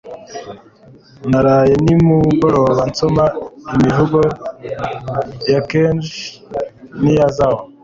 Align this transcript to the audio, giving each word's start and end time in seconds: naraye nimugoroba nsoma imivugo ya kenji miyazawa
naraye 1.29 1.73
nimugoroba 1.85 2.81
nsoma 2.91 3.23
imivugo 3.73 4.19
ya 5.51 5.61
kenji 5.69 6.15
miyazawa 7.01 7.61